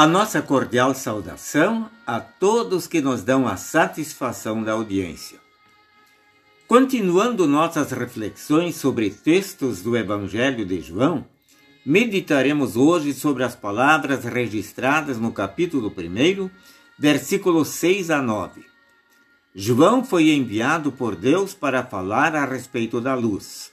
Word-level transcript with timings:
A 0.00 0.06
nossa 0.06 0.40
cordial 0.40 0.94
saudação 0.94 1.90
a 2.06 2.20
todos 2.20 2.86
que 2.86 3.00
nos 3.00 3.24
dão 3.24 3.48
a 3.48 3.56
satisfação 3.56 4.62
da 4.62 4.70
audiência. 4.70 5.40
Continuando 6.68 7.48
nossas 7.48 7.90
reflexões 7.90 8.76
sobre 8.76 9.10
textos 9.10 9.82
do 9.82 9.96
Evangelho 9.96 10.64
de 10.64 10.80
João, 10.80 11.26
meditaremos 11.84 12.76
hoje 12.76 13.12
sobre 13.12 13.42
as 13.42 13.56
palavras 13.56 14.22
registradas 14.22 15.18
no 15.18 15.32
capítulo 15.32 15.92
1, 15.92 16.48
versículos 16.96 17.66
6 17.66 18.12
a 18.12 18.22
9. 18.22 18.64
João 19.52 20.04
foi 20.04 20.30
enviado 20.30 20.92
por 20.92 21.16
Deus 21.16 21.54
para 21.54 21.82
falar 21.82 22.36
a 22.36 22.44
respeito 22.44 23.00
da 23.00 23.16
luz. 23.16 23.72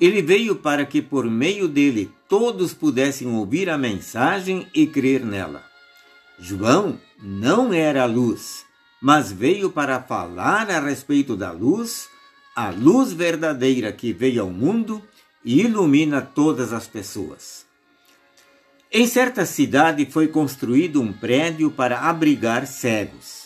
Ele 0.00 0.22
veio 0.22 0.56
para 0.56 0.84
que 0.84 1.00
por 1.00 1.30
meio 1.30 1.68
dele 1.68 2.10
todos 2.28 2.74
pudessem 2.74 3.28
ouvir 3.28 3.70
a 3.70 3.78
mensagem 3.78 4.66
e 4.74 4.86
crer 4.86 5.24
nela. 5.24 5.64
João 6.38 6.98
não 7.22 7.72
era 7.72 8.02
a 8.02 8.06
luz, 8.06 8.64
mas 9.00 9.30
veio 9.30 9.70
para 9.70 10.02
falar 10.02 10.70
a 10.70 10.80
respeito 10.80 11.36
da 11.36 11.52
luz, 11.52 12.08
a 12.54 12.70
luz 12.70 13.12
verdadeira 13.12 13.92
que 13.92 14.12
veio 14.12 14.42
ao 14.42 14.50
mundo 14.50 15.02
e 15.44 15.60
ilumina 15.60 16.20
todas 16.20 16.72
as 16.72 16.86
pessoas. 16.86 17.66
Em 18.90 19.06
certa 19.06 19.46
cidade 19.46 20.04
foi 20.06 20.28
construído 20.28 21.00
um 21.00 21.12
prédio 21.12 21.70
para 21.70 22.00
abrigar 22.00 22.66
cegos. 22.66 23.41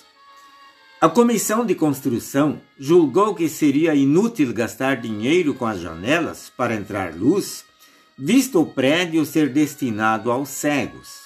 A 1.06 1.08
comissão 1.08 1.64
de 1.64 1.72
construção 1.72 2.60
julgou 2.76 3.32
que 3.32 3.48
seria 3.48 3.94
inútil 3.94 4.52
gastar 4.52 4.96
dinheiro 4.96 5.54
com 5.54 5.64
as 5.64 5.80
janelas 5.80 6.50
para 6.56 6.74
entrar 6.74 7.14
luz, 7.14 7.64
visto 8.18 8.60
o 8.60 8.66
prédio 8.66 9.24
ser 9.24 9.48
destinado 9.50 10.32
aos 10.32 10.48
cegos. 10.48 11.20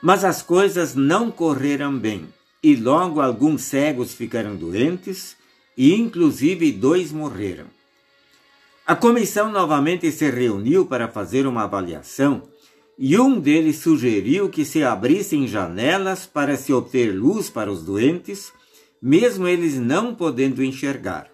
Mas 0.00 0.24
as 0.24 0.40
coisas 0.40 0.94
não 0.94 1.30
correram 1.30 1.94
bem, 1.98 2.26
e 2.62 2.74
logo 2.74 3.20
alguns 3.20 3.64
cegos 3.64 4.14
ficaram 4.14 4.56
doentes, 4.56 5.36
e 5.76 5.94
inclusive 5.94 6.72
dois 6.72 7.12
morreram. 7.12 7.66
A 8.86 8.96
comissão 8.96 9.52
novamente 9.52 10.10
se 10.10 10.30
reuniu 10.30 10.86
para 10.86 11.06
fazer 11.06 11.46
uma 11.46 11.64
avaliação 11.64 12.44
e 12.98 13.18
um 13.18 13.38
deles 13.38 13.76
sugeriu 13.76 14.48
que 14.48 14.64
se 14.64 14.82
abrissem 14.82 15.46
janelas 15.46 16.24
para 16.24 16.56
se 16.56 16.72
obter 16.72 17.14
luz 17.14 17.50
para 17.50 17.70
os 17.70 17.82
doentes 17.82 18.58
mesmo 19.02 19.48
eles 19.48 19.76
não 19.76 20.14
podendo 20.14 20.62
enxergar. 20.62 21.28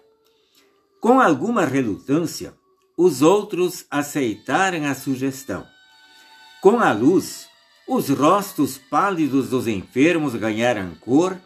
Com 1.01 1.19
alguma 1.19 1.65
relutância, 1.65 2.53
os 2.97 3.21
outros 3.21 3.85
aceitaram 3.91 4.85
a 4.85 4.95
sugestão. 4.95 5.65
Com 6.61 6.79
a 6.79 6.91
luz, 6.91 7.47
os 7.87 8.09
rostos 8.09 8.77
pálidos 8.77 9.49
dos 9.49 9.67
enfermos 9.67 10.35
ganharam 10.35 10.95
cor, 10.95 11.39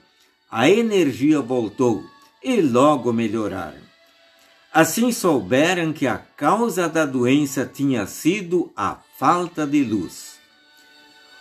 a 0.50 0.70
energia 0.70 1.42
voltou 1.42 2.04
e 2.44 2.62
logo 2.62 3.12
melhoraram. 3.12 3.82
Assim 4.74 5.12
souberam 5.12 5.92
que 5.92 6.08
a 6.08 6.18
causa 6.18 6.88
da 6.88 7.06
doença 7.06 7.66
tinha 7.66 8.08
sido 8.08 8.72
a 8.76 8.98
falta 9.20 9.68
de 9.68 9.84
luz. 9.84 10.40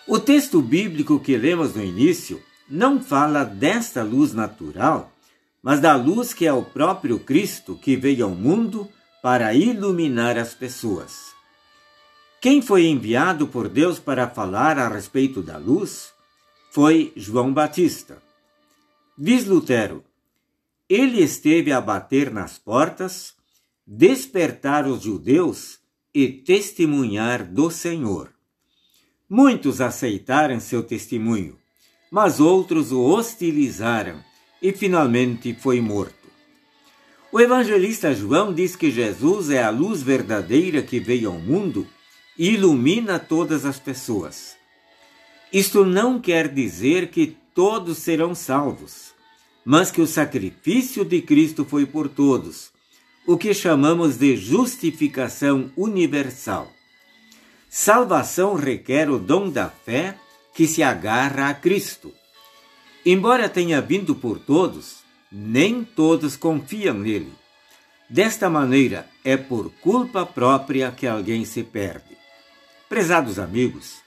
O 0.06 0.18
texto 0.18 0.60
bíblico 0.60 1.20
que 1.20 1.36
lemos 1.36 1.74
no 1.74 1.84
início 1.84 2.42
não 2.70 3.02
fala 3.02 3.44
desta 3.44 4.02
luz 4.02 4.32
natural, 4.32 5.12
mas 5.62 5.80
da 5.80 5.96
luz 5.96 6.32
que 6.32 6.46
é 6.46 6.52
o 6.52 6.62
próprio 6.62 7.18
Cristo 7.18 7.76
que 7.76 7.96
veio 7.96 8.24
ao 8.24 8.30
mundo 8.30 8.88
para 9.22 9.52
iluminar 9.52 10.38
as 10.38 10.54
pessoas. 10.54 11.34
Quem 12.40 12.62
foi 12.62 12.86
enviado 12.86 13.46
por 13.48 13.68
Deus 13.68 13.98
para 13.98 14.28
falar 14.28 14.78
a 14.78 14.88
respeito 14.88 15.42
da 15.42 15.58
luz 15.58 16.12
foi 16.70 17.12
João 17.16 17.52
Batista. 17.52 18.22
Diz 19.18 19.44
Lutero: 19.44 20.02
ele 20.90 21.22
esteve 21.22 21.70
a 21.70 21.80
bater 21.80 22.32
nas 22.32 22.58
portas, 22.58 23.34
despertar 23.86 24.88
os 24.88 25.02
judeus 25.02 25.78
e 26.12 26.26
testemunhar 26.26 27.44
do 27.44 27.70
Senhor. 27.70 28.32
Muitos 29.28 29.80
aceitaram 29.80 30.58
seu 30.58 30.82
testemunho, 30.82 31.59
mas 32.10 32.40
outros 32.40 32.90
o 32.90 33.00
hostilizaram 33.02 34.22
e 34.60 34.72
finalmente 34.72 35.54
foi 35.54 35.80
morto. 35.80 36.28
O 37.32 37.40
evangelista 37.40 38.12
João 38.12 38.52
diz 38.52 38.74
que 38.74 38.90
Jesus 38.90 39.50
é 39.50 39.62
a 39.62 39.70
luz 39.70 40.02
verdadeira 40.02 40.82
que 40.82 40.98
veio 40.98 41.30
ao 41.30 41.38
mundo 41.38 41.86
e 42.36 42.50
ilumina 42.50 43.18
todas 43.18 43.64
as 43.64 43.78
pessoas. 43.78 44.56
Isto 45.52 45.84
não 45.84 46.20
quer 46.20 46.48
dizer 46.48 47.10
que 47.10 47.36
todos 47.54 47.98
serão 47.98 48.34
salvos, 48.34 49.12
mas 49.64 49.90
que 49.90 50.00
o 50.00 50.06
sacrifício 50.06 51.04
de 51.04 51.22
Cristo 51.22 51.64
foi 51.64 51.86
por 51.86 52.08
todos, 52.08 52.72
o 53.26 53.36
que 53.36 53.54
chamamos 53.54 54.16
de 54.16 54.36
justificação 54.36 55.70
universal. 55.76 56.70
Salvação 57.68 58.54
requer 58.54 59.08
o 59.08 59.18
dom 59.18 59.48
da 59.48 59.68
fé 59.68 60.16
que 60.60 60.66
se 60.66 60.82
agarra 60.82 61.48
a 61.48 61.54
Cristo. 61.54 62.12
Embora 63.06 63.48
tenha 63.48 63.80
vindo 63.80 64.14
por 64.14 64.38
todos, 64.38 64.96
nem 65.32 65.82
todos 65.82 66.36
confiam 66.36 66.98
nele. 66.98 67.32
Desta 68.10 68.50
maneira, 68.50 69.08
é 69.24 69.38
por 69.38 69.72
culpa 69.80 70.26
própria 70.26 70.90
que 70.90 71.06
alguém 71.06 71.46
se 71.46 71.62
perde. 71.62 72.14
Prezados 72.90 73.38
amigos, 73.38 74.02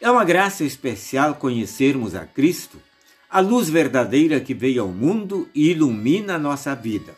é 0.00 0.08
uma 0.08 0.24
graça 0.24 0.62
especial 0.62 1.34
conhecermos 1.34 2.14
a 2.14 2.24
Cristo, 2.24 2.80
a 3.28 3.40
luz 3.40 3.68
verdadeira 3.68 4.38
que 4.38 4.54
veio 4.54 4.82
ao 4.82 4.88
mundo 4.90 5.50
e 5.52 5.72
ilumina 5.72 6.38
nossa 6.38 6.76
vida. 6.76 7.16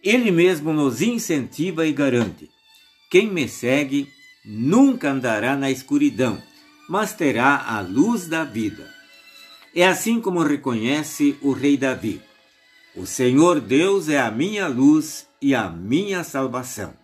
Ele 0.00 0.30
mesmo 0.30 0.72
nos 0.72 1.02
incentiva 1.02 1.84
e 1.84 1.92
garante: 1.92 2.48
quem 3.10 3.26
me 3.26 3.48
segue 3.48 4.08
nunca 4.44 5.10
andará 5.10 5.56
na 5.56 5.72
escuridão 5.72 6.40
mas 6.88 7.12
terá 7.12 7.64
a 7.66 7.80
luz 7.80 8.26
da 8.26 8.44
vida. 8.44 8.88
É 9.74 9.86
assim 9.86 10.20
como 10.20 10.42
reconhece 10.42 11.36
o 11.42 11.52
rei 11.52 11.76
Davi: 11.76 12.22
O 12.94 13.06
Senhor 13.06 13.60
Deus 13.60 14.08
é 14.08 14.18
a 14.18 14.30
minha 14.30 14.68
luz 14.68 15.26
e 15.40 15.54
a 15.54 15.68
minha 15.68 16.24
salvação. 16.24 16.94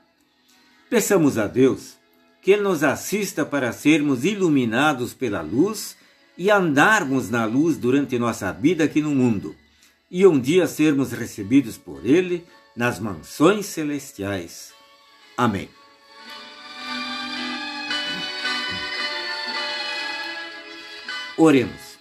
Peçamos 0.89 1.39
a 1.39 1.47
Deus 1.47 1.97
que 2.43 2.51
Ele 2.51 2.63
nos 2.63 2.83
assista 2.83 3.47
para 3.47 3.73
sermos 3.73 4.25
iluminados 4.25 5.15
pela 5.15 5.41
luz 5.41 5.97
e 6.37 6.51
andarmos 6.51 7.31
na 7.31 7.45
luz 7.45 7.77
durante 7.77 8.19
nossa 8.19 8.53
vida 8.53 8.85
aqui 8.85 9.01
no 9.01 9.15
mundo, 9.15 9.55
e 10.11 10.27
um 10.27 10.41
dia 10.41 10.67
sermos 10.67 11.13
recebidos 11.13 11.79
por 11.79 12.05
Ele 12.05 12.45
nas 12.77 12.99
mansões 12.99 13.67
celestiais. 13.67 14.73
Amém. 15.37 15.69
Oremos. 21.45 21.99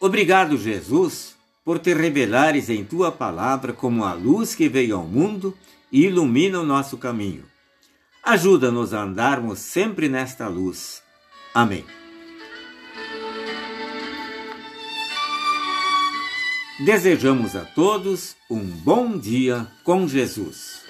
Obrigado, 0.00 0.58
Jesus, 0.58 1.36
por 1.64 1.78
te 1.78 1.94
revelares 1.94 2.68
em 2.68 2.84
tua 2.84 3.12
palavra 3.12 3.72
como 3.72 4.04
a 4.04 4.12
luz 4.12 4.56
que 4.56 4.68
veio 4.68 4.96
ao 4.96 5.04
mundo 5.04 5.56
e 5.92 6.06
ilumina 6.06 6.58
o 6.58 6.66
nosso 6.66 6.98
caminho. 6.98 7.44
Ajuda-nos 8.24 8.92
a 8.92 9.02
andarmos 9.02 9.60
sempre 9.60 10.08
nesta 10.08 10.48
luz. 10.48 11.00
Amém. 11.54 11.84
Desejamos 16.84 17.54
a 17.54 17.60
todos 17.60 18.34
um 18.50 18.64
bom 18.64 19.16
dia 19.16 19.64
com 19.84 20.08
Jesus. 20.08 20.82